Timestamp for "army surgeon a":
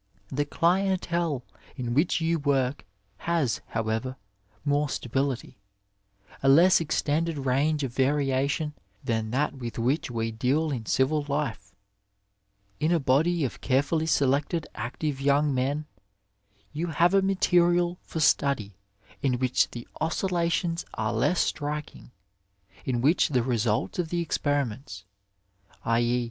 12.89-13.05